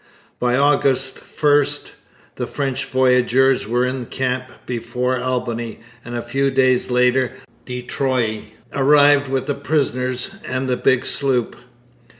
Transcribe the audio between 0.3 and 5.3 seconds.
By August 1 the French voyageurs were in camp before